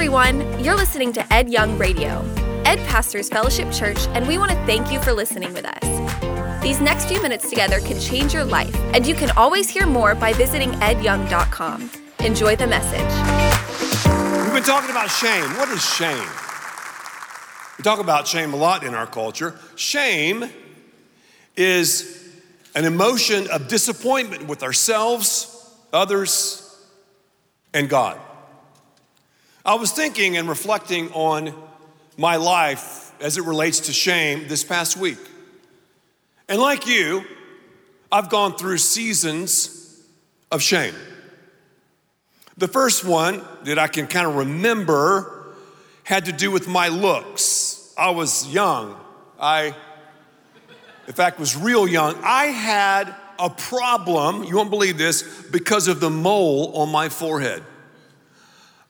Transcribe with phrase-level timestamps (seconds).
[0.00, 0.64] everyone.
[0.64, 2.24] You're listening to Ed Young Radio.
[2.64, 6.62] Ed pastors Fellowship Church, and we want to thank you for listening with us.
[6.62, 10.14] These next few minutes together can change your life, and you can always hear more
[10.14, 11.90] by visiting edyoung.com.
[12.20, 13.12] Enjoy the message.
[14.42, 15.44] We've been talking about shame.
[15.58, 16.28] What is shame?
[17.76, 19.54] We talk about shame a lot in our culture.
[19.76, 20.50] Shame
[21.56, 22.26] is
[22.74, 26.74] an emotion of disappointment with ourselves, others,
[27.74, 28.18] and God.
[29.70, 31.54] I was thinking and reflecting on
[32.16, 35.20] my life as it relates to shame this past week.
[36.48, 37.24] And like you,
[38.10, 40.02] I've gone through seasons
[40.50, 40.96] of shame.
[42.56, 45.54] The first one that I can kind of remember
[46.02, 47.94] had to do with my looks.
[47.96, 48.98] I was young.
[49.38, 49.72] I,
[51.06, 52.16] in fact, was real young.
[52.24, 57.62] I had a problem, you won't believe this, because of the mole on my forehead.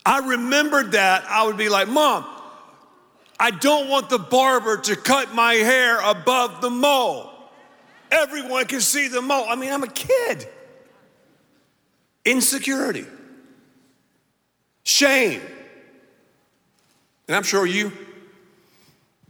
[0.05, 1.25] I remembered that.
[1.29, 2.25] I would be like, Mom,
[3.39, 7.31] I don't want the barber to cut my hair above the mole.
[8.11, 9.47] Everyone can see the mole.
[9.49, 10.49] I mean, I'm a kid.
[12.25, 13.07] Insecurity,
[14.83, 15.41] shame.
[17.29, 17.93] And I'm sure you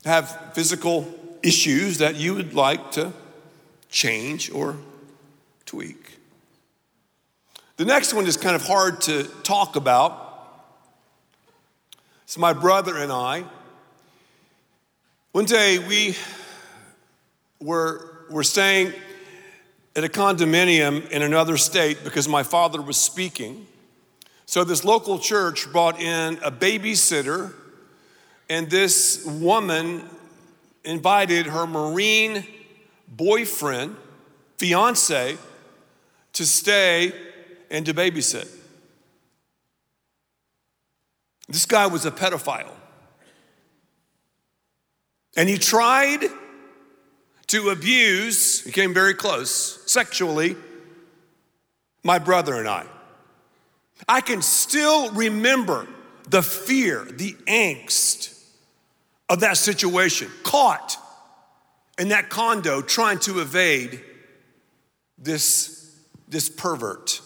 [0.04, 1.06] have physical
[1.42, 3.12] issues that you would like to
[3.91, 4.76] change or
[5.66, 6.18] tweak.
[7.76, 10.29] The next one is kind of hard to talk about
[12.30, 13.42] so, my brother and I,
[15.32, 16.14] one day we
[17.58, 18.92] were, were staying
[19.96, 23.66] at a condominium in another state because my father was speaking.
[24.46, 27.52] So, this local church brought in a babysitter,
[28.48, 30.04] and this woman
[30.84, 32.46] invited her Marine
[33.08, 33.96] boyfriend,
[34.56, 35.36] fiance,
[36.34, 37.12] to stay
[37.72, 38.59] and to babysit.
[41.50, 42.72] This guy was a pedophile.
[45.36, 46.24] And he tried
[47.48, 50.56] to abuse, he came very close, sexually,
[52.04, 52.86] my brother and I.
[54.08, 55.88] I can still remember
[56.28, 58.38] the fear, the angst
[59.28, 60.96] of that situation, caught
[61.98, 64.02] in that condo trying to evade
[65.19, 65.98] this,
[66.28, 67.20] this pervert.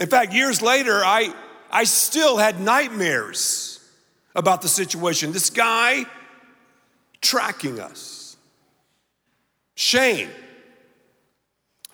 [0.00, 1.32] In fact, years later, I,
[1.72, 3.80] I still had nightmares
[4.34, 5.32] about the situation.
[5.32, 6.04] This guy
[7.22, 8.36] tracking us.
[9.74, 10.28] Shame.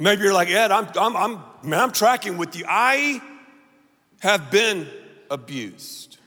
[0.01, 2.65] Maybe you're like, Ed, I'm, I'm, I'm, man, I'm tracking with you.
[2.69, 3.23] I
[4.21, 4.89] have been
[5.31, 6.19] abused.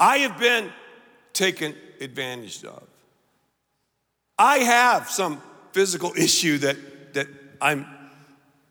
[0.00, 0.70] I have been
[1.32, 2.82] taken advantage of.
[4.38, 5.40] I have some
[5.72, 7.28] physical issue that, that
[7.60, 7.86] I'm,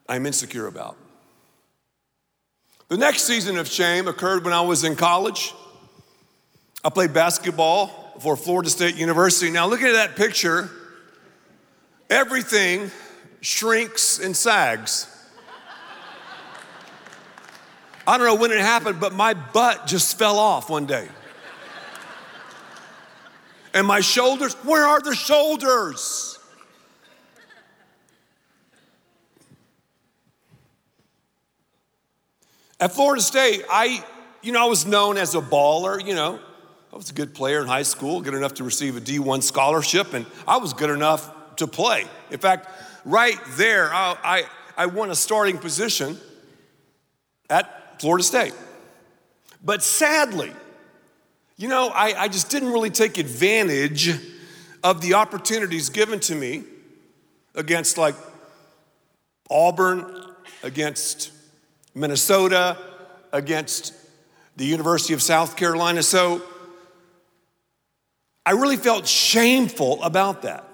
[0.08, 0.98] I'm insecure about.
[2.94, 5.52] The next season of shame occurred when I was in college.
[6.84, 7.88] I played basketball
[8.20, 9.50] for Florida State University.
[9.50, 10.70] Now, looking at that picture,
[12.08, 12.92] everything
[13.42, 15.08] shrinks and sags.
[18.06, 21.08] I don't know when it happened, but my butt just fell off one day.
[23.74, 26.33] And my shoulders, where are the shoulders?
[32.84, 34.04] At Florida State, I,
[34.42, 36.38] you know, I was known as a baller, you know.
[36.92, 40.14] I was a good player in high school, good enough to receive a D1 scholarship,
[40.14, 42.04] and I was good enough to play.
[42.30, 42.68] In fact,
[43.06, 44.44] right there, I, I,
[44.76, 46.18] I won a starting position
[47.50, 48.54] at Florida State.
[49.64, 50.52] But sadly,
[51.56, 54.10] you know, I, I just didn't really take advantage
[54.84, 56.66] of the opportunities given to me
[57.56, 58.16] against like
[59.50, 60.34] Auburn,
[60.64, 61.32] against
[61.96, 62.78] Minnesota,
[63.32, 63.94] against
[64.56, 66.04] the University of South Carolina.
[66.04, 66.42] So
[68.46, 70.68] I really felt shameful about that.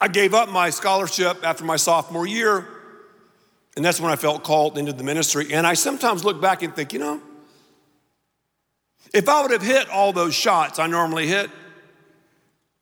[0.00, 2.66] I gave up my scholarship after my sophomore year,
[3.76, 5.52] and that's when I felt called into the ministry.
[5.52, 7.20] And I sometimes look back and think, you know,
[9.14, 11.50] if I would have hit all those shots I normally hit,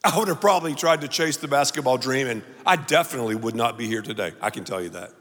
[0.02, 3.76] I would have probably tried to chase the basketball dream, and I definitely would not
[3.76, 4.32] be here today.
[4.41, 5.12] I can tell you that.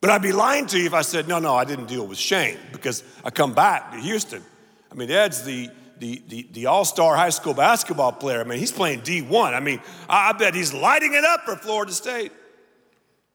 [0.00, 2.18] But I'd be lying to you if I said, no, no, I didn't deal with
[2.18, 4.42] shame because I come back to Houston.
[4.90, 5.68] I mean, Ed's the,
[5.98, 8.40] the, the, the all star high school basketball player.
[8.40, 9.52] I mean, he's playing D1.
[9.52, 12.32] I mean, I, I bet he's lighting it up for Florida State.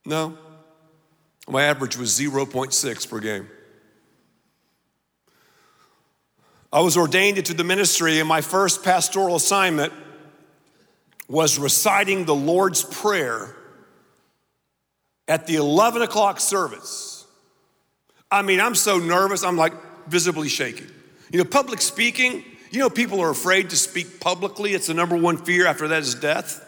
[0.06, 0.38] No,
[1.48, 3.48] my average was 0.6 per game.
[6.76, 9.94] I was ordained into the ministry, and my first pastoral assignment
[11.30, 13.56] was reciting the Lord's Prayer
[15.26, 17.26] at the 11 o'clock service.
[18.30, 19.72] I mean, I'm so nervous, I'm like
[20.08, 20.88] visibly shaking.
[21.32, 24.74] You know, public speaking, you know, people are afraid to speak publicly.
[24.74, 26.62] It's the number one fear after that is death.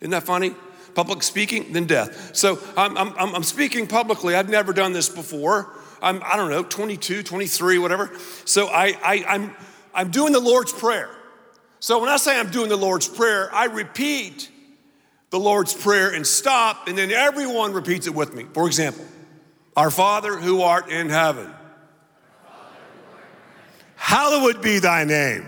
[0.00, 0.54] Isn't that funny?
[0.94, 2.36] Public speaking, then death.
[2.36, 4.34] So I'm, I'm, I'm speaking publicly.
[4.34, 5.74] I've never done this before.
[6.02, 8.10] I'm, I don't know, 22, 23, whatever.
[8.44, 9.54] So I, I, I'm,
[9.94, 11.10] I'm doing the Lord's Prayer.
[11.80, 14.50] So when I say I'm doing the Lord's Prayer, I repeat
[15.30, 18.46] the Lord's Prayer and stop, and then everyone repeats it with me.
[18.52, 19.04] For example,
[19.76, 21.52] Our Father who art in heaven,
[23.96, 25.46] hallowed be thy name.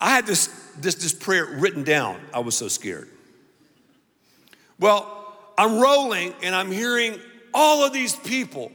[0.00, 0.46] I had this,
[0.78, 2.20] this, this prayer written down.
[2.32, 3.10] I was so scared.
[4.78, 5.16] Well,
[5.58, 7.20] I'm rolling and I'm hearing
[7.52, 8.72] all of these people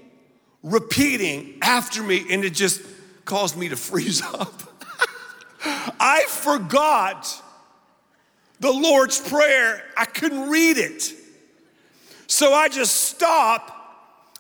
[0.63, 2.81] repeating after me, and it just
[3.25, 4.61] caused me to freeze up.
[5.99, 7.41] I forgot
[8.59, 9.83] the Lord's Prayer.
[9.97, 11.13] I couldn't read it.
[12.27, 13.71] So I just stop,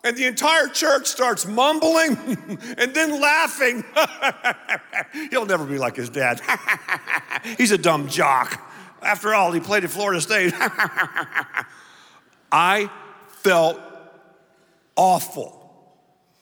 [0.03, 2.17] and the entire church starts mumbling
[2.77, 3.83] and then laughing.
[5.29, 6.41] He'll never be like his dad.
[7.57, 8.61] He's a dumb jock.
[9.01, 10.53] After all, he played at Florida State.
[12.51, 12.89] I
[13.41, 13.79] felt
[14.95, 15.61] awful.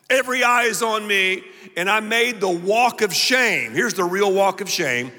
[0.09, 1.43] Every eye is on me,
[1.75, 3.71] and I made the walk of shame.
[3.71, 5.11] Here's the real walk of shame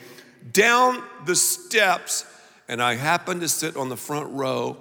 [0.52, 2.26] down the steps,
[2.69, 4.76] and I happened to sit on the front row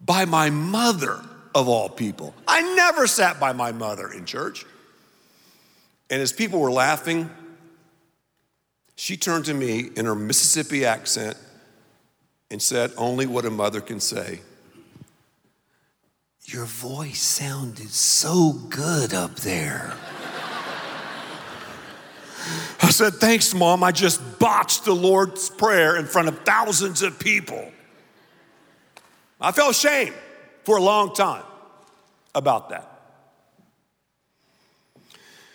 [0.00, 1.22] by my mother,
[1.56, 2.34] of all people.
[2.46, 4.66] I never sat by my mother in church.
[6.10, 7.30] And as people were laughing,
[8.94, 11.38] she turned to me in her Mississippi accent
[12.50, 14.40] and said only what a mother can say.
[16.48, 19.92] Your voice sounded so good up there.
[22.80, 23.82] I said, Thanks, Mom.
[23.82, 27.72] I just botched the Lord's Prayer in front of thousands of people.
[29.40, 30.14] I felt shame
[30.62, 31.42] for a long time
[32.32, 32.92] about that.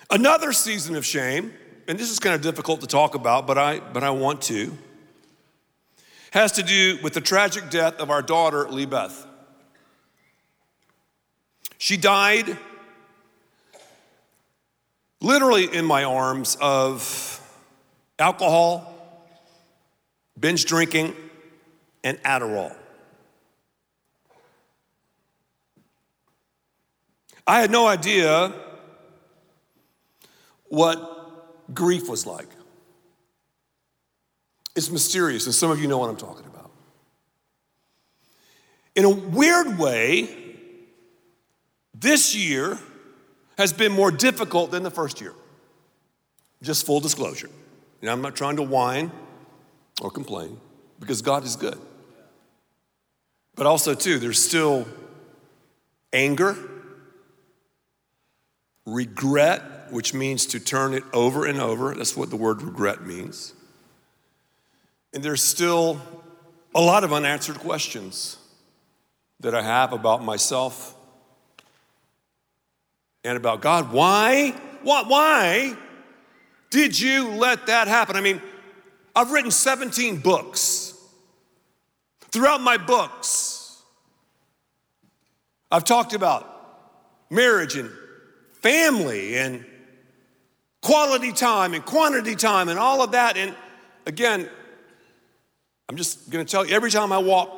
[0.10, 1.54] Another season of shame,
[1.88, 4.78] and this is kind of difficult to talk about, but I, but I want to,
[6.32, 9.26] has to do with the tragic death of our daughter, Lee Beth.
[11.82, 12.60] She died
[15.20, 17.42] literally in my arms of
[18.20, 19.26] alcohol,
[20.40, 21.16] binge drinking,
[22.04, 22.76] and Adderall.
[27.48, 28.54] I had no idea
[30.70, 32.50] what grief was like.
[34.76, 36.70] It's mysterious, and some of you know what I'm talking about.
[38.96, 40.41] In a weird way,
[42.02, 42.78] this year
[43.58, 45.34] has been more difficult than the first year.
[46.62, 47.50] Just full disclosure.
[48.02, 49.12] And I'm not trying to whine
[50.02, 50.60] or complain
[51.00, 51.80] because God is good.
[53.56, 54.88] But also, too, there's still
[56.12, 56.58] anger,
[58.86, 61.94] regret, which means to turn it over and over.
[61.94, 63.54] That's what the word regret means.
[65.14, 66.02] And there's still
[66.74, 68.38] a lot of unanswered questions
[69.42, 70.96] that I have about myself
[73.24, 73.92] and about God.
[73.92, 74.52] Why?
[74.84, 75.08] What?
[75.08, 75.76] Why
[76.70, 78.16] did you let that happen?
[78.16, 78.42] I mean,
[79.16, 80.88] I've written 17 books.
[82.32, 83.82] Throughout my books,
[85.70, 86.48] I've talked about
[87.30, 87.92] marriage and
[88.54, 89.66] family and
[90.82, 93.36] quality time and quantity time and all of that.
[93.36, 93.54] And
[94.06, 94.50] again,
[95.90, 97.50] I'm just going to tell you every time I walk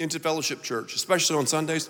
[0.00, 1.88] into fellowship church, especially on Sundays,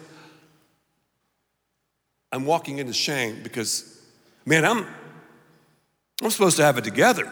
[2.33, 4.01] I'm walking into shame because,
[4.47, 4.87] man, I'm,
[6.23, 7.31] I'm supposed to have it together.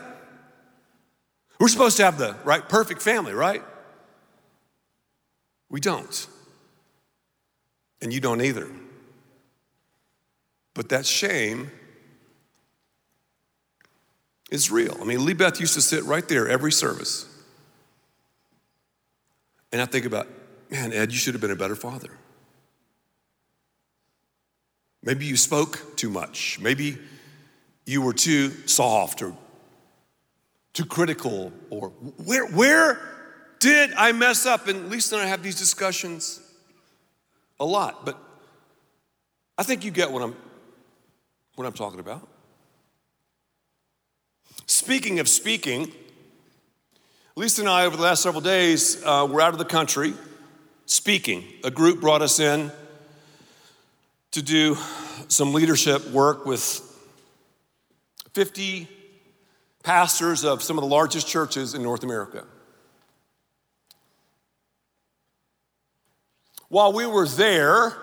[1.60, 3.62] We're supposed to have the right, perfect family, right?
[5.68, 6.26] We don't.
[8.00, 8.68] And you don't either.
[10.74, 11.70] But that shame
[14.50, 14.96] is real.
[15.00, 17.26] I mean, Lee Beth used to sit right there every service.
[19.72, 20.28] And I think about,
[20.70, 22.10] man, Ed, you should have been a better father.
[25.02, 26.58] Maybe you spoke too much.
[26.60, 26.98] Maybe
[27.86, 29.34] you were too soft or
[30.72, 31.88] too critical or
[32.24, 33.00] where where
[33.58, 34.68] did I mess up?
[34.68, 36.40] And Lisa and I have these discussions
[37.58, 38.18] a lot, but
[39.56, 40.36] I think you get what I'm
[41.54, 42.26] what I'm talking about.
[44.66, 45.90] Speaking of speaking,
[47.34, 50.14] Lisa and I, over the last several days, uh, were out of the country
[50.86, 51.44] speaking.
[51.64, 52.70] A group brought us in
[54.38, 54.76] to do
[55.28, 56.80] some leadership work with
[58.32, 58.88] 50
[59.82, 62.44] pastors of some of the largest churches in North America.
[66.68, 67.96] while we were there,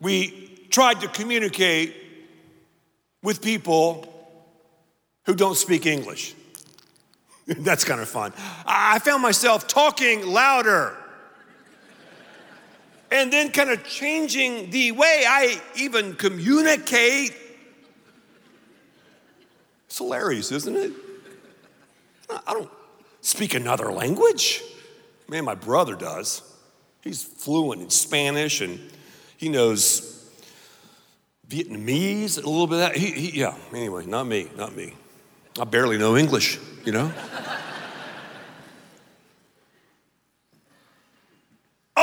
[0.00, 1.94] we tried to communicate
[3.22, 4.06] with people
[5.24, 6.34] who don't speak English.
[7.46, 8.32] That's kind of fun.
[8.66, 10.96] I found myself talking louder
[13.14, 17.32] and then kind of changing the way I even communicate.
[19.86, 20.92] It's hilarious, isn't it?
[22.28, 22.70] I don't
[23.20, 24.62] speak another language.
[25.28, 26.42] Man, my brother does.
[27.02, 28.80] He's fluent in Spanish and
[29.36, 30.28] he knows
[31.48, 32.96] Vietnamese, a little bit of that.
[32.96, 34.94] He, he, yeah, anyway, not me, not me.
[35.60, 37.12] I barely know English, you know?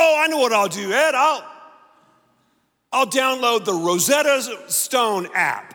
[0.02, 1.14] Oh, I know what I'll do, Ed.
[1.14, 1.44] I'll,
[2.92, 5.74] I'll download the Rosetta Stone app.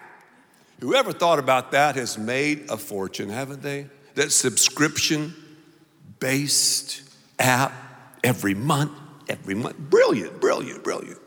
[0.82, 3.88] Whoever thought about that has made a fortune, haven't they?
[4.16, 5.34] That subscription
[6.20, 7.02] based
[7.40, 7.74] app
[8.24, 8.92] every month,
[9.30, 9.78] every month.
[9.78, 11.20] Brilliant, brilliant, brilliant.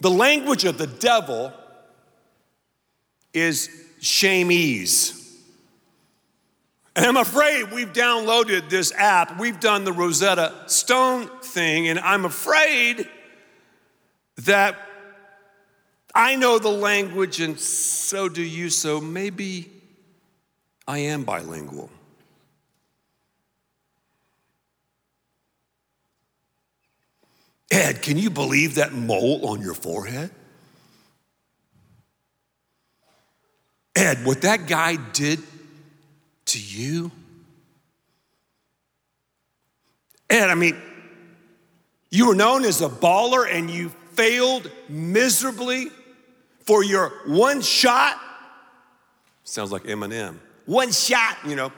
[0.00, 1.52] The language of the devil
[3.32, 3.68] is
[4.00, 5.21] shameese.
[6.94, 12.24] And I'm afraid we've downloaded this app, we've done the Rosetta Stone thing, and I'm
[12.26, 13.08] afraid
[14.44, 14.76] that
[16.14, 19.70] I know the language and so do you, so maybe
[20.86, 21.88] I am bilingual.
[27.70, 30.30] Ed, can you believe that mole on your forehead?
[33.96, 35.38] Ed, what that guy did
[36.46, 37.10] to you?
[40.28, 40.76] Ed, I mean,
[42.10, 45.88] you were known as a baller and you failed miserably
[46.60, 48.18] for your one shot.
[49.44, 50.36] Sounds like Eminem.
[50.66, 51.72] One shot, you know.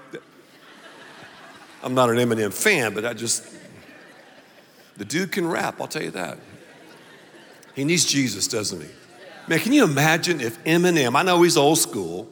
[1.83, 3.45] I'm not an Eminem fan, but I just
[4.97, 6.39] the dude can rap, I'll tell you that.
[7.75, 8.89] He needs Jesus, doesn't he?
[9.49, 12.29] Man, can you imagine if Eminem, I know he's old school,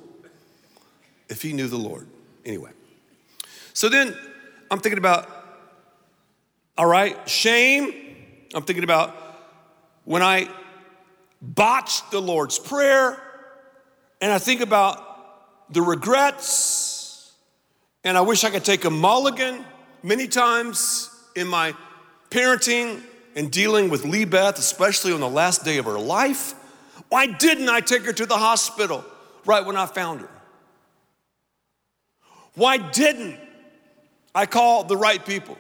[1.29, 2.07] if he knew the Lord?
[2.45, 2.71] Anyway.
[3.73, 4.17] So then
[4.71, 5.29] I'm thinking about,
[6.77, 8.17] all right, shame.
[8.55, 9.17] I'm thinking about
[10.05, 10.49] when I
[11.41, 13.21] botched the Lord's Prayer,
[14.21, 17.33] and I think about the regrets,
[18.05, 19.65] and I wish I could take a mulligan
[20.03, 21.75] many times in my
[22.31, 23.01] parenting
[23.35, 26.55] and dealing with Lee Beth, especially on the last day of her life.
[27.09, 29.05] Why didn't I take her to the hospital
[29.47, 30.29] right when I found her?
[32.55, 33.39] Why didn't
[34.35, 35.57] I call the right people?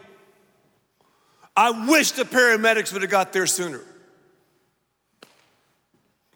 [1.56, 3.80] I wish the paramedics would have got there sooner.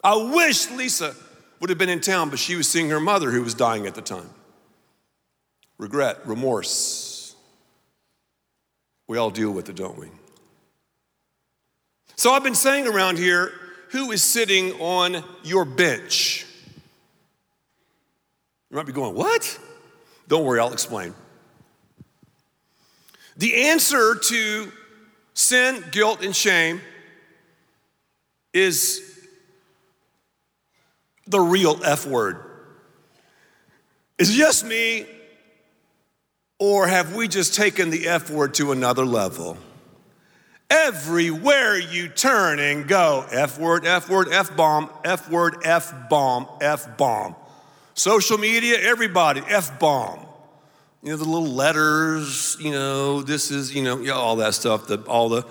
[0.05, 1.15] I wish Lisa
[1.61, 3.95] would have been in town, but she was seeing her mother who was dying at
[3.95, 4.29] the time.
[5.79, 7.35] Regret, remorse.
[9.09, 10.09] We all deal with it, don't we?
[12.17, 13.53] So I've been saying around here,
[13.91, 16.47] who is sitting on your bench?
[18.71, 19.59] You might be going, what?
[20.29, 21.15] Don't worry, I'll explain.
[23.37, 24.73] The answer to
[25.35, 26.81] sin, guilt, and shame
[28.53, 29.03] is
[31.27, 32.43] the real F word.
[34.19, 35.07] Is it just me,
[36.59, 39.59] or have we just taken the F word to another level?
[40.71, 46.49] Everywhere you turn and go, F word, F word, F bomb, F word, F bomb,
[46.61, 47.37] F bomb.
[47.97, 50.21] Social media, everybody, F bomb.
[51.03, 55.01] You know, the little letters, you know, this is, you know, all that stuff, the,
[55.03, 55.47] all the,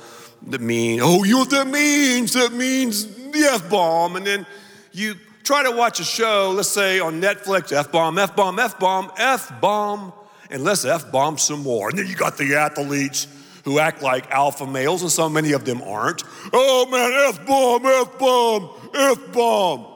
[0.46, 2.34] the mean, oh, you know what that means?
[2.34, 4.16] That means the F bomb.
[4.16, 4.46] And then
[4.92, 8.78] you try to watch a show, let's say on Netflix, F bomb, F bomb, F
[8.80, 10.14] bomb, F bomb,
[10.52, 11.90] and let's F bomb some more.
[11.90, 13.28] And then you got the athletes
[13.64, 16.24] who act like alpha males, and so many of them aren't.
[16.54, 19.88] Oh man, F bomb, F bomb, F bomb.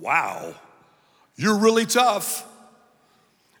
[0.00, 0.54] Wow,
[1.36, 2.46] you're really tough.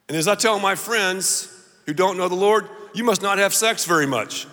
[0.08, 1.50] And as I tell my friends
[1.86, 4.46] who don't know the Lord, you must not have sex very much.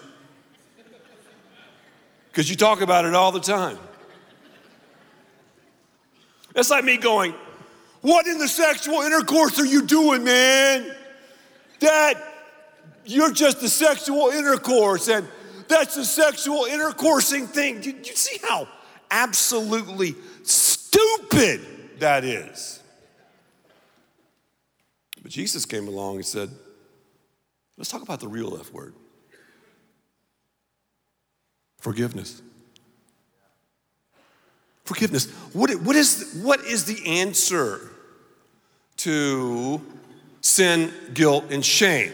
[2.29, 3.77] Because you talk about it all the time.
[6.55, 7.33] It's like me going,
[8.01, 10.95] What in the sexual intercourse are you doing, man?
[11.79, 12.15] That
[13.05, 15.27] you're just a sexual intercourse, and
[15.67, 17.81] that's a sexual intercoursing thing.
[17.81, 18.67] Do you see how
[19.09, 21.61] absolutely stupid
[21.99, 22.80] that is?
[25.31, 26.49] But Jesus came along and said,
[27.77, 28.93] let's talk about the real F word
[31.77, 32.41] forgiveness.
[34.83, 35.31] Forgiveness.
[35.53, 37.79] What, what, is, what is the answer
[38.97, 39.81] to
[40.41, 42.11] sin, guilt, and shame?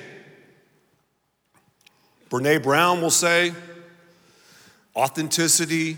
[2.30, 3.52] Brene Brown will say
[4.96, 5.98] authenticity.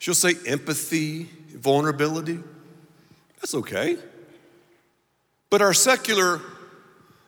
[0.00, 2.40] She'll say empathy, vulnerability.
[3.40, 3.98] That's okay.
[5.50, 6.40] But our secular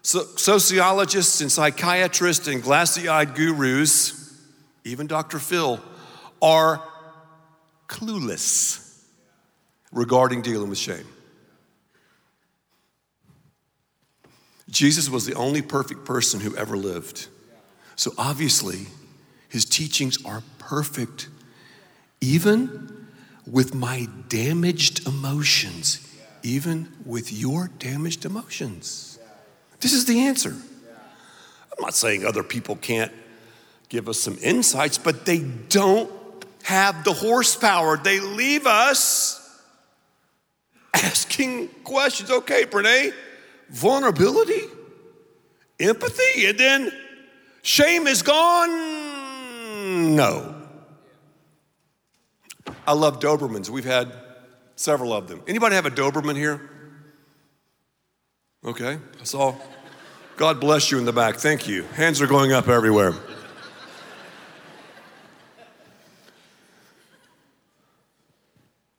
[0.03, 4.37] sociologists and psychiatrists and glassy eyed gurus,
[4.85, 5.39] even Dr.
[5.39, 5.81] Phil,
[6.41, 6.83] are
[7.89, 9.03] clueless
[9.93, 11.07] regarding dealing with shame.
[14.71, 17.29] Jesus was the only perfect person who ever lived.
[17.97, 18.87] So obviously,
[19.49, 21.29] his teachings are perfect,
[22.21, 23.07] even
[23.51, 26.08] with my damaged emotions,
[26.43, 29.19] even with your damaged emotions.
[29.81, 30.51] This is the answer.
[30.51, 33.13] I'm not saying other people can't
[33.89, 36.11] give us some insights, but they don't
[36.65, 37.97] have the horsepower.
[37.97, 39.63] They leave us
[40.93, 42.31] asking questions.
[42.31, 43.13] Okay, Brene,
[43.71, 44.63] vulnerability,
[45.79, 46.93] empathy, and then
[47.63, 50.17] shame is gone?
[50.17, 50.55] No.
[52.87, 53.71] I love Dobermans.
[53.71, 54.13] We've had
[54.79, 55.43] several of them.
[55.47, 56.71] Anybody have a Doberman here?
[58.65, 59.55] Okay, I saw.
[60.37, 61.37] God bless you in the back.
[61.37, 61.83] Thank you.
[61.95, 63.13] Hands are going up everywhere.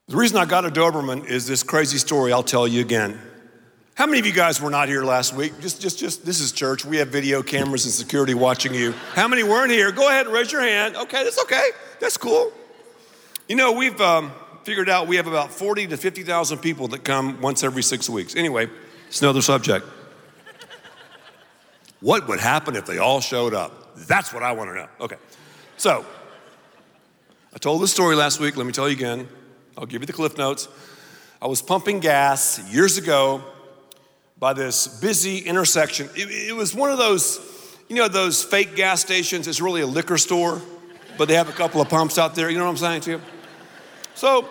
[0.07, 3.19] The reason I got a Doberman is this crazy story I'll tell you again.
[3.93, 5.59] How many of you guys were not here last week?
[5.59, 6.83] Just, just, just, this is church.
[6.83, 8.93] We have video cameras and security watching you.
[9.13, 9.91] How many weren't here?
[9.91, 10.95] Go ahead and raise your hand.
[10.95, 11.69] Okay, that's okay.
[11.99, 12.51] That's cool.
[13.47, 14.31] You know, we've um,
[14.69, 18.35] figured out we have about 40 to 50,000 people that come once every six weeks.
[18.35, 18.69] Anyway,
[19.07, 19.83] it's another subject.
[22.01, 23.95] What would happen if they all showed up?
[23.95, 24.87] That's what I want to know.
[25.01, 25.15] Okay.
[25.77, 26.05] So,
[27.51, 28.57] I told this story last week.
[28.57, 29.27] Let me tell you again.
[29.75, 30.67] I'll give you the cliff notes.
[31.41, 33.43] I was pumping gas years ago
[34.37, 36.11] by this busy intersection.
[36.15, 37.39] It, it, was one of those,
[37.87, 39.47] you know, those fake gas stations.
[39.47, 40.61] It's really a liquor store,
[41.17, 42.51] but they have a couple of pumps out there.
[42.51, 43.21] You know what I'm saying to you?
[44.13, 44.47] So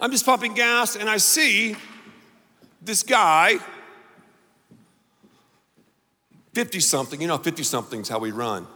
[0.00, 1.76] I'm just pumping gas and I see
[2.80, 3.58] this guy,
[6.54, 8.66] 50 something, you know, 50 something's how we run.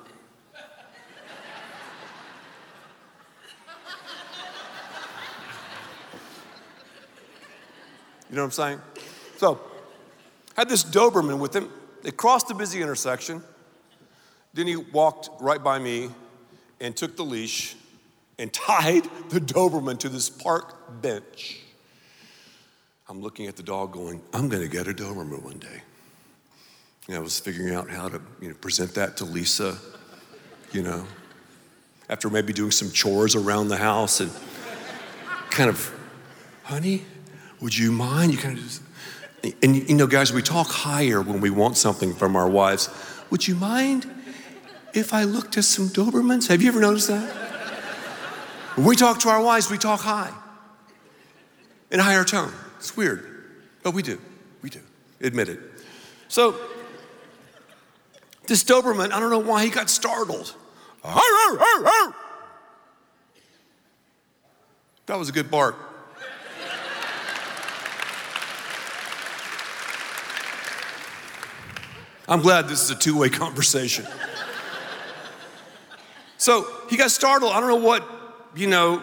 [8.28, 8.80] You know what I'm saying?
[9.36, 9.60] So,
[10.56, 11.70] had this Doberman with him.
[12.02, 13.42] They crossed the busy intersection.
[14.52, 16.10] Then he walked right by me
[16.80, 17.76] and took the leash
[18.38, 21.60] and tied the Doberman to this park bench.
[23.08, 25.82] I'm looking at the dog going, I'm going to get a Doberman one day.
[27.06, 29.76] And I was figuring out how to you know, present that to Lisa,
[30.72, 31.06] you know,
[32.08, 34.30] after maybe doing some chores around the house and
[35.50, 35.94] kind of,
[36.62, 37.02] honey,
[37.60, 38.32] would you mind?
[38.32, 38.82] You kind of just,
[39.62, 42.88] and you know, guys, we talk higher when we want something from our wives.
[43.30, 44.10] Would you mind
[44.94, 46.48] if I looked at some Dobermans?
[46.48, 47.30] Have you ever noticed that?
[48.76, 50.32] When we talk to our wives, we talk high
[51.94, 52.52] in higher tone.
[52.78, 53.24] It's weird,
[53.84, 54.20] but we do.
[54.62, 54.80] We do.
[55.20, 55.60] Admit it.
[56.26, 56.56] So,
[58.48, 60.56] this Doberman, I don't know why he got startled.
[65.06, 65.76] That was a good bark.
[72.26, 74.04] I'm glad this is a two way conversation.
[76.38, 77.52] so he got startled.
[77.52, 78.02] I don't know what,
[78.56, 79.00] you know,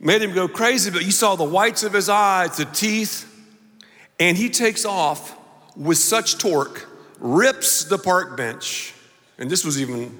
[0.00, 3.24] made him go crazy, but you saw the whites of his eyes, the teeth,
[4.20, 5.36] and he takes off
[5.76, 8.94] with such torque, rips the park bench.
[9.38, 10.18] And this was even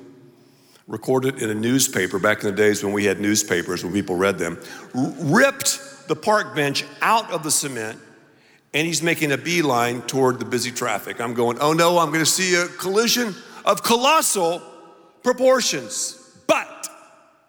[0.86, 4.38] recorded in a newspaper back in the days when we had newspapers, when people read
[4.38, 4.58] them,
[4.94, 7.98] ripped the park bench out of the cement
[8.74, 11.20] and he's making a beeline toward the busy traffic.
[11.20, 14.62] I'm going, oh no, I'm to see a collision of colossal
[15.22, 16.17] proportions.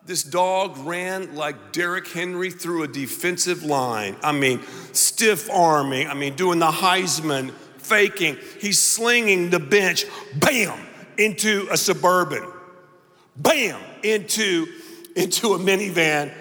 [0.09, 4.15] This dog ran like Derrick Henry through a defensive line.
[4.23, 4.59] I mean,
[4.91, 8.39] stiff arming, I mean, doing the Heisman, faking.
[8.59, 10.79] He's slinging the bench, bam,
[11.19, 12.43] into a suburban,
[13.35, 14.65] bam, into,
[15.15, 16.33] into a minivan.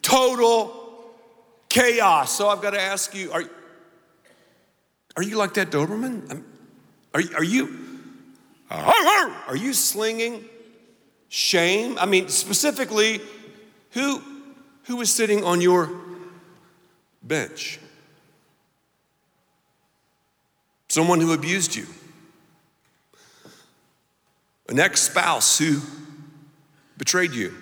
[0.00, 0.72] Total
[1.68, 2.30] chaos.
[2.30, 3.42] So I've got to ask you, are,
[5.16, 6.44] are you like that Doberman?
[7.12, 7.76] Are, are you
[8.70, 10.44] are you slinging
[11.28, 11.98] shame?
[11.98, 13.20] I mean, specifically,
[13.90, 14.22] who
[14.84, 15.90] who is sitting on your
[17.22, 17.80] bench?
[20.88, 21.86] Someone who abused you.
[24.68, 25.80] An ex-spouse who
[26.96, 27.52] betrayed you.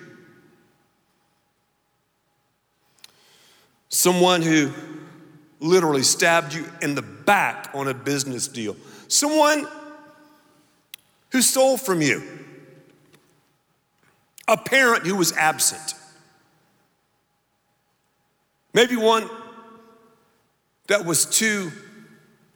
[3.89, 4.71] Someone who
[5.59, 8.75] literally stabbed you in the back on a business deal.
[9.07, 9.67] Someone
[11.31, 12.42] who stole from you,
[14.47, 15.95] a parent who was absent,
[18.73, 19.29] maybe one
[20.87, 21.71] that was too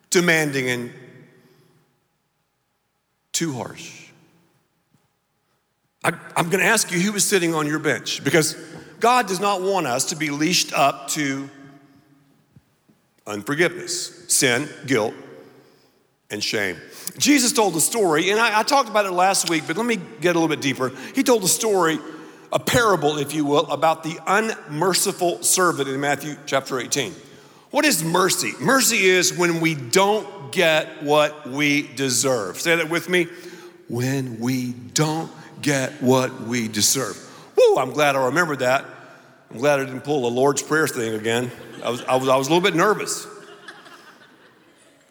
[0.10, 0.93] demanding and
[3.32, 4.08] too harsh.
[6.04, 8.56] I, am going to ask you who was sitting on your bench because
[9.00, 11.50] God does not want us to be leashed up to
[13.26, 15.13] unforgiveness, sin, guilt,
[16.29, 16.77] and shame.
[17.17, 19.97] Jesus told a story, and I, I, talked about it last week, but let me
[20.19, 20.91] get a little bit deeper.
[21.15, 21.99] He told a story,
[22.51, 27.13] a parable, if you will, about the unmerciful servant in Matthew chapter 18.
[27.71, 28.53] What is mercy?
[28.59, 32.59] Mercy is when we don't get what we deserve.
[32.59, 33.27] Say that with me.
[33.87, 37.17] When we don't get what we deserve.
[37.55, 38.85] Woo, I'm glad I remembered that.
[39.49, 41.51] I'm glad I didn't pull the Lord's Prayer thing again.
[41.83, 43.27] I was, I was, I was a little bit nervous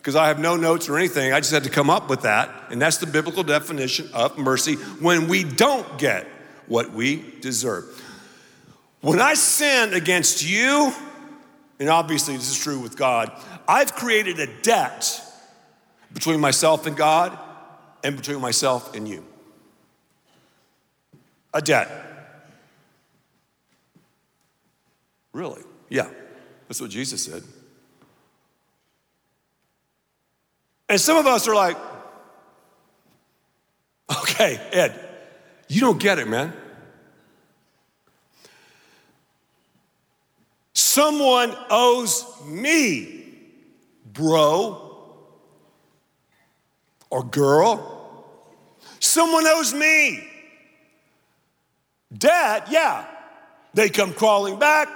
[0.06, 1.32] because I have no notes or anything.
[1.32, 2.48] I just had to come up with that.
[2.70, 6.28] And that's the biblical definition of mercy when we don't get
[6.68, 7.86] what we deserve.
[9.00, 10.92] When I sin against you,
[11.80, 13.32] and obviously this is true with God,
[13.66, 15.20] I've created a debt
[16.12, 17.36] between myself and God
[18.04, 19.24] and between myself and you.
[21.52, 21.90] A debt.
[25.32, 25.62] Really?
[25.88, 26.08] Yeah,
[26.68, 27.42] that's what Jesus said.
[30.88, 31.76] And some of us are like,
[34.22, 35.00] okay, Ed,
[35.68, 36.52] you don't get it, man.
[40.72, 43.24] Someone owes me,
[44.12, 44.86] bro
[47.10, 48.26] or girl.
[49.00, 50.22] Someone owes me.
[52.16, 53.06] Dad, yeah,
[53.74, 54.88] they come crawling back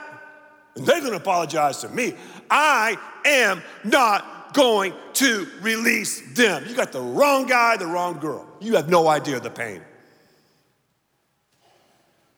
[0.77, 2.15] and they're gonna apologize to me.
[2.51, 6.65] I am not going to release them.
[6.69, 8.47] You got the wrong guy, the wrong girl.
[8.61, 9.83] You have no idea the pain.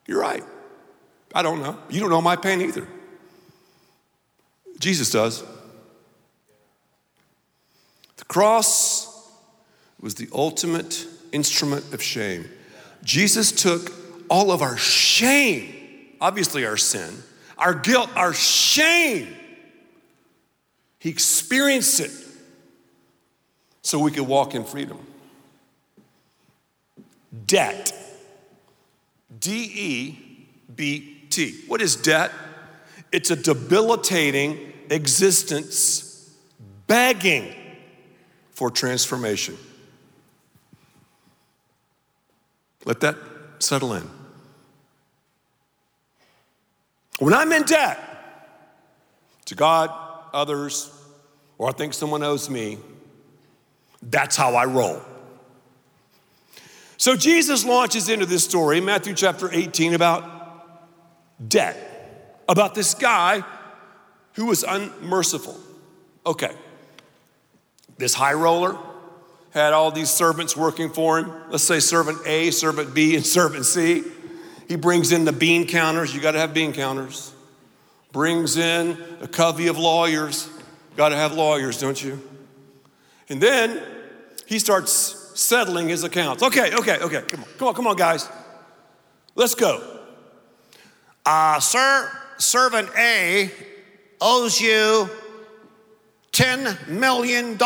[0.06, 0.44] You're right.
[1.34, 1.78] I don't know.
[1.88, 2.86] You don't know my pain either.
[4.78, 5.44] Jesus does.
[8.16, 9.30] The cross
[10.00, 12.48] was the ultimate instrument of shame.
[13.04, 13.92] Jesus took
[14.28, 15.72] all of our shame,
[16.20, 17.14] obviously our sin,
[17.58, 19.28] our guilt, our shame.
[21.02, 22.12] He experienced it
[23.82, 25.04] so we could walk in freedom.
[27.44, 27.92] Debt.
[29.40, 31.64] D E B T.
[31.66, 32.30] What is debt?
[33.10, 36.30] It's a debilitating existence
[36.86, 37.52] begging
[38.52, 39.58] for transformation.
[42.84, 43.16] Let that
[43.58, 44.08] settle in.
[47.18, 47.98] When I'm in debt
[49.46, 49.90] to God,
[50.32, 50.90] others,
[51.58, 52.78] or I think someone owes me,
[54.02, 55.00] that's how I roll.
[56.96, 60.22] So Jesus launches into this story, Matthew chapter 18, about
[61.48, 63.44] debt, about this guy
[64.34, 65.58] who was unmerciful.
[66.24, 66.54] Okay,
[67.98, 68.78] this high roller
[69.50, 71.32] had all these servants working for him.
[71.50, 74.04] Let's say servant A, servant B, and servant C.
[74.68, 76.14] He brings in the bean counters.
[76.14, 77.31] You got to have bean counters.
[78.12, 80.48] Brings in a covey of lawyers.
[80.96, 82.20] Got to have lawyers, don't you?
[83.28, 83.82] And then
[84.46, 86.42] he starts settling his accounts.
[86.42, 87.22] Okay, okay, okay.
[87.22, 88.28] Come on, come on, come on, guys.
[89.34, 90.00] Let's go.
[91.24, 93.50] Uh, sir, servant A
[94.20, 95.08] owes you
[96.32, 97.56] $10 million.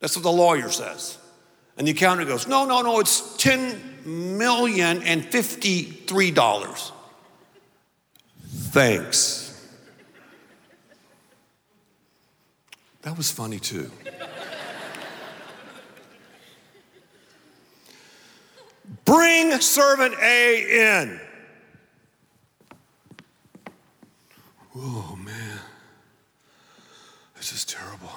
[0.00, 1.18] That's what the lawyer says.
[1.76, 6.92] And the accountant goes, No, no, no, it's $10 million and $53.
[8.70, 9.68] Thanks.
[13.02, 13.90] That was funny too.
[19.04, 21.20] Bring servant A in.
[24.76, 25.58] Oh, man.
[27.36, 28.12] This is terrible.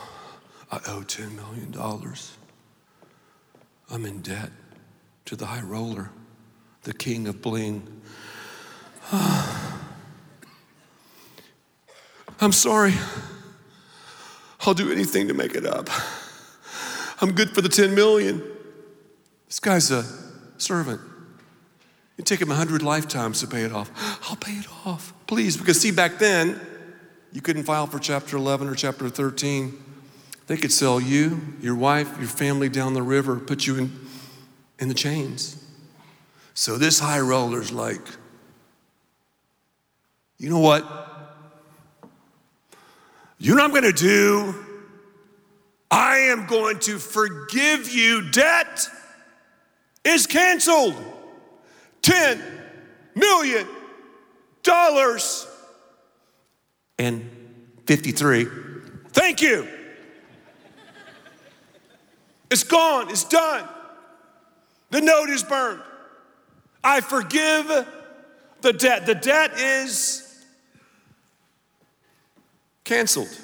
[0.71, 1.73] I owe $10 million.
[3.89, 4.51] I'm in debt
[5.25, 6.11] to the high roller,
[6.83, 8.01] the king of bling.
[12.43, 12.93] I'm sorry.
[14.65, 15.89] I'll do anything to make it up.
[17.21, 18.43] I'm good for the 10 million.
[19.47, 20.03] This guy's a
[20.57, 20.99] servant.
[22.17, 23.89] It'd take him 100 lifetimes to pay it off.
[24.29, 25.55] I'll pay it off, please.
[25.55, 26.59] Because, see, back then,
[27.31, 29.81] you couldn't file for chapter 11 or chapter 13.
[30.47, 33.99] They could sell you, your wife, your family down the river, put you in,
[34.79, 35.63] in the chains.
[36.55, 38.01] So this high roller's like,
[40.37, 41.12] you know what?
[43.43, 44.55] You know what I'm going to do?
[45.91, 48.31] I am going to forgive you.
[48.31, 48.87] Debt
[50.05, 50.95] is canceled.
[52.03, 52.41] $10
[53.15, 53.67] million.
[56.97, 57.29] And
[57.85, 58.47] 53,
[59.09, 59.67] thank you.
[62.49, 63.67] It's gone, it's done.
[64.91, 65.81] The note is burned.
[66.81, 67.67] I forgive
[68.61, 69.05] the debt.
[69.05, 70.22] The debt is
[72.83, 73.39] canceled.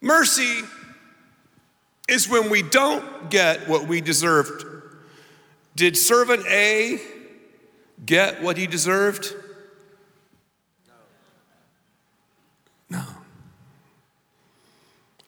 [0.00, 0.62] Mercy
[2.08, 4.64] is when we don't get what we deserved.
[5.76, 7.00] Did servant A
[8.04, 9.34] get what he deserved?
[12.90, 13.02] No.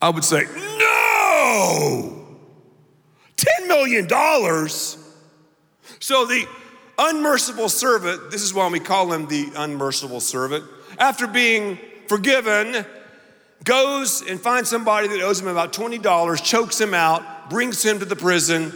[0.01, 2.37] I would say, no!
[3.37, 4.07] $10 million?
[5.99, 6.45] So the
[6.99, 10.65] unmerciful servant, this is why we call him the unmerciful servant,
[10.97, 12.85] after being forgiven,
[13.63, 18.05] goes and finds somebody that owes him about $20, chokes him out, brings him to
[18.05, 18.71] the prison,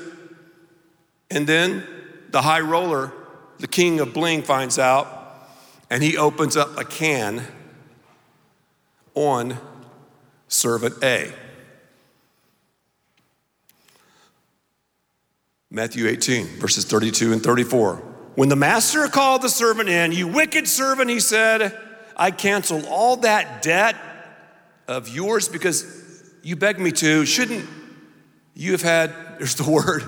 [1.32, 1.86] and then
[2.30, 3.14] the high roller,
[3.60, 5.48] the king of bling, finds out,
[5.90, 7.46] and he opens up a can
[9.14, 9.58] on
[10.48, 11.32] servant A.
[15.72, 17.98] Matthew 18, verses 32 and 34.
[18.36, 21.78] When the master called the servant in, you wicked servant, he said,
[22.20, 23.96] I cancel all that debt
[24.90, 25.86] of yours because
[26.44, 27.26] you begged me to.
[27.26, 27.66] Shouldn't
[28.54, 30.04] you have had, there's the word,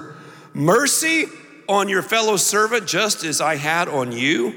[0.53, 1.25] mercy
[1.69, 4.53] on your fellow servant just as I had on you?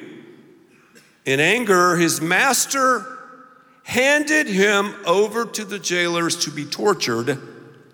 [1.24, 3.06] In anger, his master
[3.84, 7.38] handed him over to the jailers to be tortured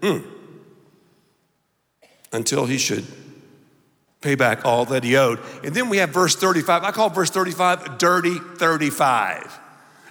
[0.01, 0.25] mm,
[2.33, 3.05] until he should
[4.21, 5.41] pay back all that he owed.
[5.65, 6.85] And then we have verse 35.
[6.85, 9.59] I call verse 35 dirty 35.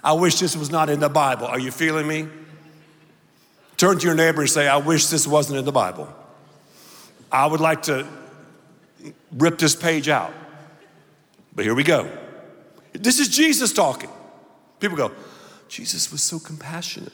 [0.02, 1.46] I wish this was not in the Bible.
[1.46, 2.28] Are you feeling me?
[3.76, 6.08] Turn to your neighbor and say, I wish this wasn't in the Bible.
[7.30, 8.06] I would like to
[9.32, 10.32] rip this page out.
[11.54, 12.10] But here we go.
[12.92, 14.10] This is Jesus talking.
[14.80, 15.12] People go,
[15.68, 17.12] Jesus was so compassionate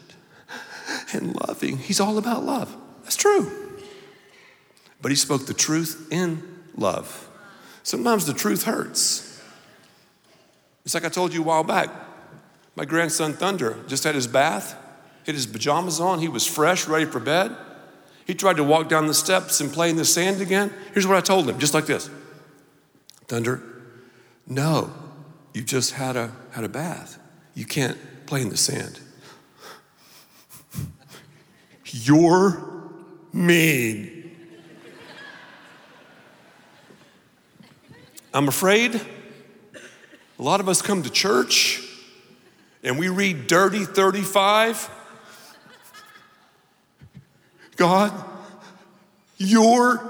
[1.12, 1.78] and loving.
[1.78, 2.74] He's all about love.
[3.02, 3.50] That's true.
[5.02, 7.28] But he spoke the truth in love.
[7.82, 9.42] Sometimes the truth hurts.
[10.84, 11.90] It's like I told you a while back.
[12.74, 14.76] My grandson Thunder just had his bath,
[15.24, 16.20] had his pajamas on.
[16.20, 17.56] He was fresh, ready for bed.
[18.26, 20.72] He tried to walk down the steps and play in the sand again.
[20.92, 22.10] Here's what I told him, just like this
[23.28, 23.62] Thunder,
[24.46, 24.92] no,
[25.54, 27.18] you just had a, had a bath.
[27.54, 29.00] You can't play in the sand.
[31.86, 32.62] You're
[33.32, 34.15] mean.
[38.36, 41.82] I'm afraid a lot of us come to church
[42.82, 44.90] and we read Dirty 35,
[47.76, 48.12] God,
[49.38, 50.02] you're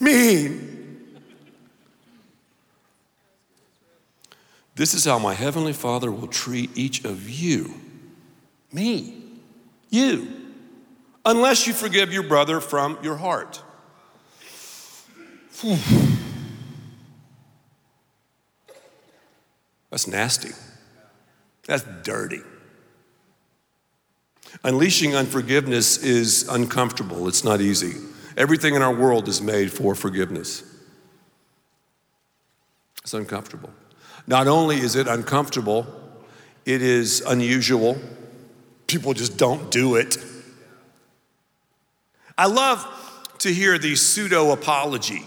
[0.00, 1.06] mean.
[4.74, 7.74] This is how my Heavenly Father will treat each of you,
[8.72, 9.22] me,
[9.90, 10.32] you,
[11.26, 13.62] unless you forgive your brother from your heart.
[19.90, 20.50] That's nasty.
[21.66, 22.42] That's dirty.
[24.62, 27.94] Unleashing unforgiveness is uncomfortable, it's not easy.
[28.36, 30.62] Everything in our world is made for forgiveness.
[33.02, 33.70] It's uncomfortable.
[34.26, 35.86] Not only is it uncomfortable,
[36.64, 37.98] it is unusual.
[38.86, 40.18] People just don't do it.
[42.36, 42.86] I love
[43.38, 45.24] to hear the pseudo apology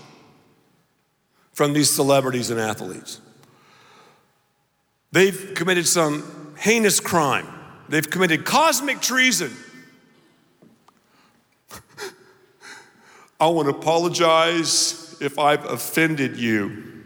[1.62, 3.22] from these celebrities and athletes.
[5.12, 7.46] They've committed some heinous crime.
[7.88, 9.56] They've committed cosmic treason.
[13.40, 17.04] I want to apologize if I've offended you.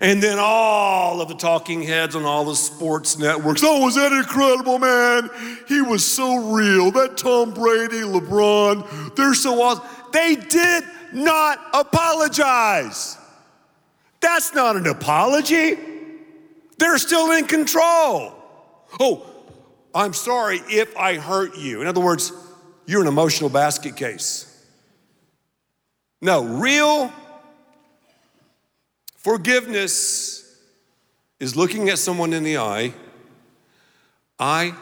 [0.00, 3.62] And then all of the talking heads on all the sports networks.
[3.62, 5.30] Oh, was that incredible, man?
[5.68, 6.90] He was so real.
[6.90, 9.84] That Tom Brady, LeBron, they're so awesome.
[10.12, 10.82] They did
[11.14, 13.18] not apologize.
[14.20, 15.76] That's not an apology.
[16.78, 18.34] They're still in control.
[19.00, 19.26] Oh,
[19.94, 21.80] I'm sorry if I hurt you.
[21.80, 22.32] In other words,
[22.86, 24.52] you're an emotional basket case.
[26.20, 27.12] No, real
[29.16, 30.58] forgiveness
[31.38, 32.94] is looking at someone in the eye.
[34.38, 34.74] I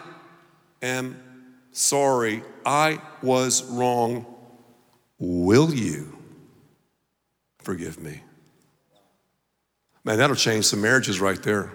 [0.82, 1.20] am
[1.72, 2.42] sorry.
[2.64, 4.26] I was wrong.
[5.18, 6.13] Will you
[7.64, 8.20] forgive me?
[10.04, 11.72] Man, that'll change some marriages right there.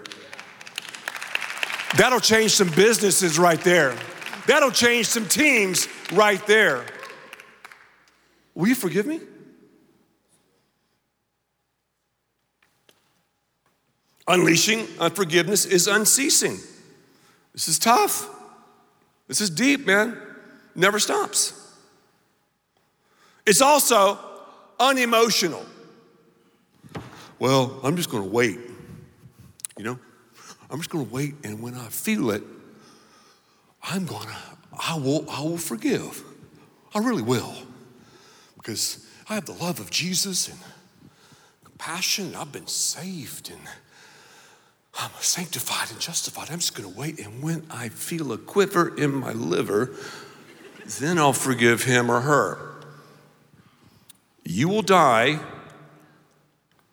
[1.96, 3.96] That'll change some businesses right there.
[4.46, 6.84] That'll change some teams right there.
[8.54, 9.20] Will you forgive me?
[14.28, 16.58] Unleashing unforgiveness is unceasing.
[17.52, 18.28] This is tough.
[19.26, 20.16] This is deep, man.
[20.76, 21.52] Never stops.
[23.44, 24.18] It's also
[24.78, 25.66] unemotional.
[27.40, 28.58] Well, I'm just going to wait.
[29.78, 29.98] You know,
[30.70, 32.42] I'm just going to wait, and when I feel it,
[33.82, 34.36] I'm going to,
[34.78, 36.22] I will, I will forgive.
[36.94, 37.54] I really will.
[38.56, 40.58] Because I have the love of Jesus and
[41.64, 43.60] compassion, and I've been saved, and
[44.98, 46.50] I'm sanctified and justified.
[46.50, 49.96] I'm just going to wait, and when I feel a quiver in my liver,
[50.98, 52.74] then I'll forgive him or her.
[54.44, 55.40] You will die,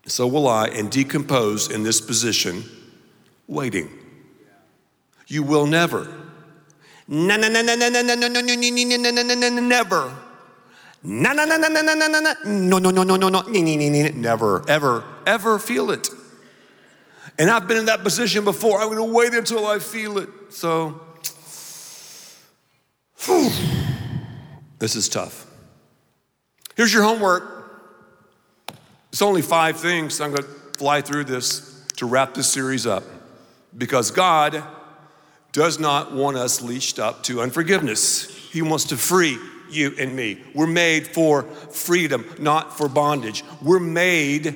[0.07, 2.63] so will I, and decompose in this position,
[3.47, 3.89] waiting.
[5.27, 6.07] You will never.
[7.07, 10.13] No, no, no, no, no, no, no, no, no, no, no, no, no, no, never.
[11.03, 14.69] No, no, no, no, no, no, no, no, no, no, no, no, no, no, never,
[14.69, 16.09] ever, ever feel it.
[17.39, 18.81] And I've been in that position before.
[18.81, 20.29] I'm going to wait until I feel it.
[20.49, 21.01] So,
[24.79, 25.45] this is tough.
[26.75, 27.56] Here's your homework.
[29.11, 30.19] It's only five things.
[30.21, 33.03] I'm going to fly through this to wrap this series up
[33.75, 34.63] because God
[35.51, 38.25] does not want us leashed up to unforgiveness.
[38.51, 39.37] He wants to free
[39.69, 40.41] you and me.
[40.53, 43.43] We're made for freedom, not for bondage.
[43.61, 44.55] We're made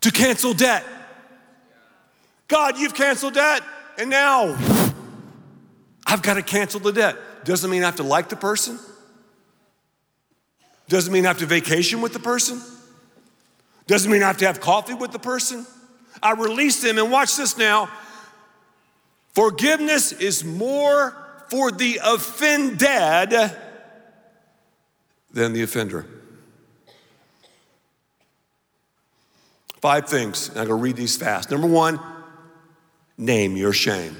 [0.00, 0.84] to cancel debt.
[2.48, 3.62] God, you've canceled debt,
[3.98, 4.56] and now
[6.06, 7.16] I've got to cancel the debt.
[7.44, 8.78] Doesn't mean I have to like the person.
[10.88, 12.60] Doesn't mean I have to vacation with the person.
[13.86, 15.66] Doesn't mean I have to have coffee with the person.
[16.22, 17.90] I release them, and watch this now.
[19.34, 21.14] Forgiveness is more
[21.50, 23.52] for the offended
[25.30, 26.06] than the offender.
[29.80, 30.48] Five things.
[30.48, 31.50] I'm going to read these fast.
[31.50, 32.00] Number one,
[33.18, 34.16] name your shame.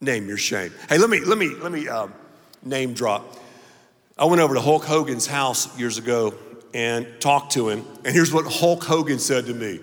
[0.00, 0.72] Name your shame.
[0.88, 2.14] Hey, let me let me let me um,
[2.62, 3.36] name drop.
[4.16, 6.34] I went over to Hulk Hogan's house years ago
[6.72, 9.80] and talked to him, and here's what Hulk Hogan said to me: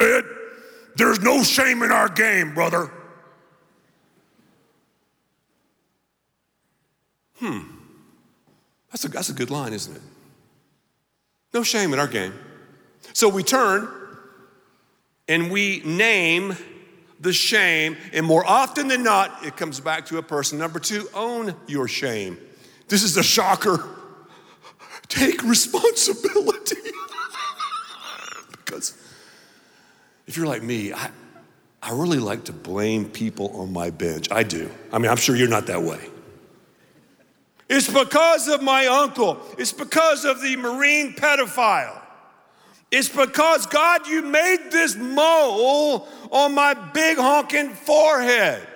[0.00, 0.24] Ed,
[0.96, 2.90] there's no shame in our game, brother.
[7.36, 7.60] Hmm.
[8.90, 10.02] That's a, that's a good line, isn't it?
[11.54, 12.34] No shame in our game.
[13.12, 13.88] So we turn
[15.26, 16.56] and we name
[17.20, 20.58] the shame, and more often than not, it comes back to a person.
[20.58, 22.38] Number two, own your shame.
[22.90, 23.88] This is a shocker.
[25.06, 26.76] Take responsibility.
[28.64, 28.98] because
[30.26, 31.10] if you're like me, I,
[31.80, 34.30] I really like to blame people on my bench.
[34.32, 34.70] I do.
[34.92, 36.04] I mean, I'm sure you're not that way.
[37.68, 39.40] It's because of my uncle.
[39.56, 41.96] It's because of the Marine pedophile.
[42.90, 48.66] It's because, God, you made this mole on my big honking forehead.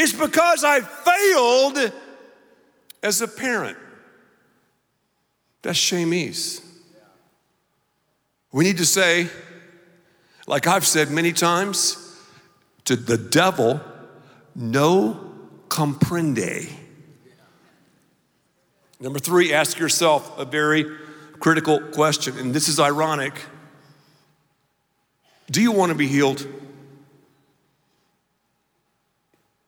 [0.00, 1.92] It's because I failed
[3.02, 3.76] as a parent.
[5.62, 6.64] That's shameese.
[8.52, 9.28] We need to say,
[10.46, 12.16] like I've said many times,
[12.84, 13.80] to the devil,
[14.54, 15.34] no
[15.68, 16.70] comprende.
[19.00, 20.86] Number three, ask yourself a very
[21.40, 23.34] critical question, and this is ironic.
[25.50, 26.46] Do you want to be healed?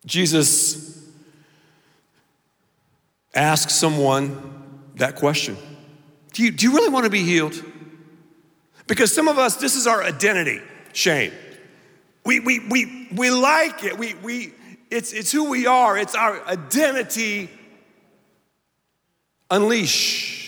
[0.07, 1.09] Jesus
[3.35, 5.57] asked someone that question
[6.33, 7.61] do you, do you really want to be healed?
[8.87, 10.61] Because some of us, this is our identity
[10.93, 11.33] shame.
[12.25, 13.99] We, we, we, we like it.
[13.99, 14.53] We, we,
[14.91, 17.51] it's, it's who we are, it's our identity.
[19.51, 20.41] Unleash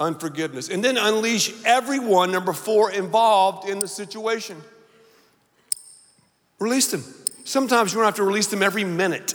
[0.00, 0.68] unforgiveness.
[0.70, 4.60] And then unleash everyone, number four, involved in the situation.
[6.58, 7.04] Release them.
[7.44, 9.34] Sometimes you don't have to release them every minute.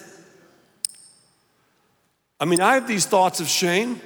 [2.40, 4.02] I mean, I have these thoughts of shame,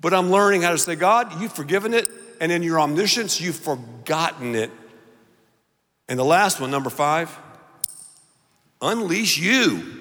[0.00, 2.08] but I'm learning how to say, God, you've forgiven it,
[2.40, 4.70] and in your omniscience, you've forgotten it.
[6.08, 7.36] And the last one, number five,
[8.80, 10.00] unleash you.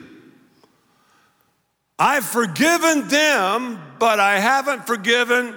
[1.97, 5.53] I've forgiven them, but I haven't forgiven.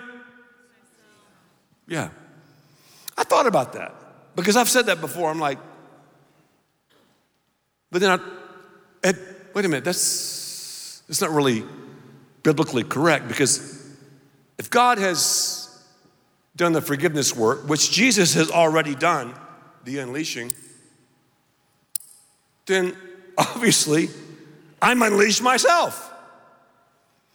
[1.86, 2.10] Yeah.
[3.16, 3.94] I thought about that
[4.34, 5.30] because I've said that before.
[5.30, 5.58] I'm like,
[7.92, 9.14] but then I,
[9.54, 11.64] wait a minute, that's, that's not really
[12.42, 13.86] biblically correct because
[14.58, 15.68] if God has
[16.56, 19.34] done the forgiveness work, which Jesus has already done,
[19.84, 20.52] the unleashing,
[22.66, 22.96] then
[23.38, 24.08] obviously
[24.80, 26.10] I'm unleashed myself.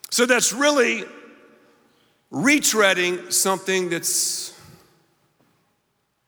[0.09, 1.05] So that's really
[2.31, 4.59] retreading something that's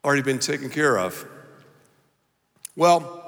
[0.04, 1.26] already been taken care of.
[2.76, 3.19] Well,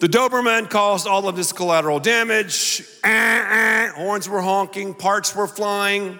[0.00, 2.82] the Doberman caused all of this collateral damage.
[3.04, 6.18] Ah, ah, horns were honking, parts were flying.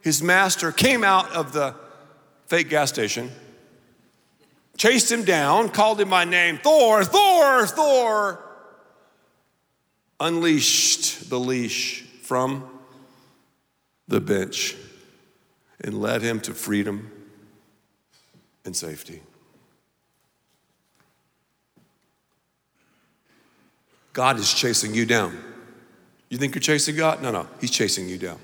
[0.00, 1.74] His master came out of the
[2.46, 3.30] fake gas station,
[4.78, 8.44] chased him down, called him by name Thor, Thor, Thor.
[10.18, 12.68] Unleashed the leash from
[14.08, 14.76] the bench
[15.82, 17.10] and led him to freedom
[18.64, 19.22] and safety.
[24.12, 25.38] God is chasing you down.
[26.28, 27.22] You think you're chasing God?
[27.22, 28.38] No, no, He's chasing you down.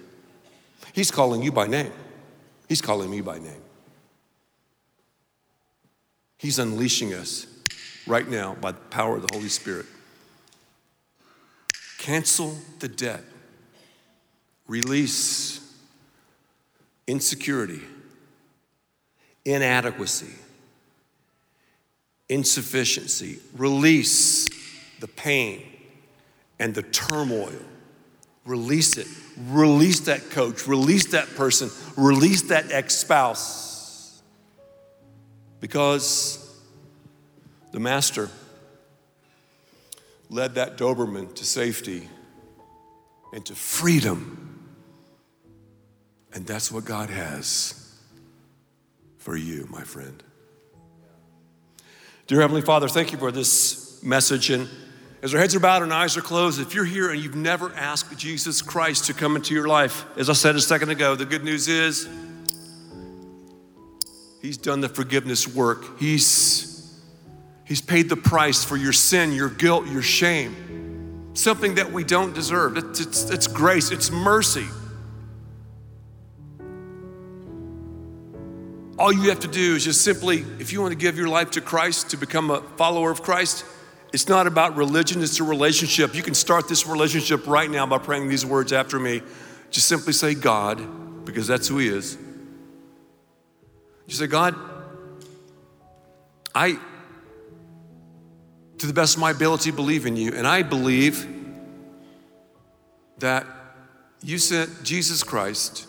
[0.93, 1.93] He's calling you by name.
[2.69, 3.63] He's calling me by name.
[6.39, 7.47] He's unleashing us
[8.07, 9.87] right now by the power of the Holy Spirit.
[11.99, 13.25] Cancel the debt,
[14.69, 15.61] release
[17.07, 17.83] insecurity,
[19.45, 20.35] inadequacy,
[22.29, 24.49] insufficiency, release
[25.01, 25.63] the pain
[26.59, 27.53] and the turmoil.
[28.45, 29.09] Release it.
[29.49, 30.67] Release that coach.
[30.67, 31.71] Release that person.
[31.97, 34.23] Release that ex spouse.
[35.61, 36.55] Because
[37.73, 38.31] the master
[40.31, 42.09] led that Doberman to safety
[43.33, 44.65] and to freedom.
[46.33, 47.95] And that's what God has
[49.19, 50.23] for you, my friend.
[52.27, 54.51] Dear Heavenly Father, thank you for this message.
[54.51, 54.69] And
[55.23, 57.73] as our heads are bowed and eyes are closed, if you're here and you've never
[57.75, 61.25] asked Jesus Christ to come into your life, as I said a second ago, the
[61.25, 62.09] good news is
[64.47, 65.99] He's done the forgiveness work.
[65.99, 66.95] He's,
[67.65, 71.35] he's paid the price for your sin, your guilt, your shame.
[71.35, 72.77] Something that we don't deserve.
[72.77, 74.67] It's, it's, it's grace, it's mercy.
[78.99, 81.51] All you have to do is just simply, if you want to give your life
[81.53, 83.65] to Christ, to become a follower of Christ,
[84.13, 86.15] it's not about religion, it's a relationship.
[86.15, 89.23] You can start this relationship right now by praying these words after me.
[89.71, 92.17] Just simply say, God, because that's who He is.
[94.07, 94.55] You say, God,
[96.55, 96.79] I,
[98.79, 100.33] to the best of my ability, believe in you.
[100.33, 101.27] And I believe
[103.19, 103.47] that
[104.23, 105.87] you sent Jesus Christ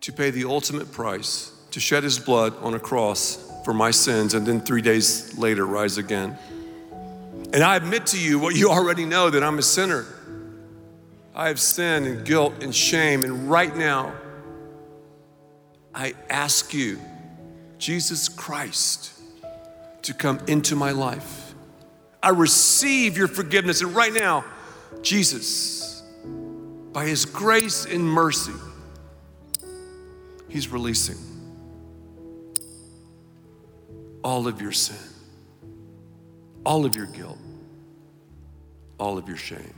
[0.00, 4.34] to pay the ultimate price, to shed his blood on a cross for my sins,
[4.34, 6.36] and then three days later rise again.
[7.52, 10.06] And I admit to you what you already know that I'm a sinner.
[11.34, 14.14] I have sin and guilt and shame, and right now,
[15.94, 16.98] I ask you,
[17.78, 19.12] Jesus Christ,
[20.02, 21.54] to come into my life.
[22.22, 24.44] I receive your forgiveness, and right now,
[25.02, 26.02] Jesus,
[26.92, 28.52] by his grace and mercy,
[30.48, 31.31] he's releasing
[34.24, 34.96] all of your sin,
[36.64, 37.38] all of your guilt,
[38.98, 39.74] all of your shame.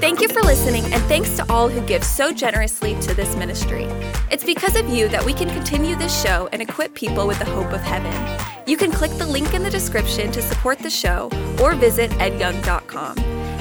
[0.00, 3.84] Thank you for listening, and thanks to all who give so generously to this ministry.
[4.30, 7.44] It's because of you that we can continue this show and equip people with the
[7.44, 8.12] hope of heaven.
[8.66, 11.30] You can click the link in the description to support the show
[11.62, 13.37] or visit edyoung.com.